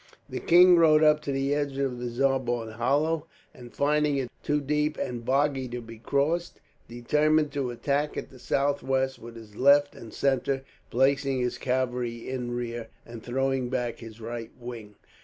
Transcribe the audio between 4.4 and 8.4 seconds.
too deep and boggy to be crossed, determined to attack at the